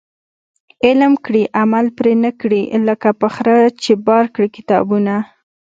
علم 0.85 1.13
کړي 1.25 1.43
عمل 1.59 1.85
پري 1.97 2.13
نه 2.25 2.31
کړي، 2.41 2.61
لکه 2.87 3.09
په 3.19 3.27
خره 3.35 3.57
چي 3.83 3.93
بار 4.07 4.25
کړي 4.35 4.49
کتابونه 4.57 5.15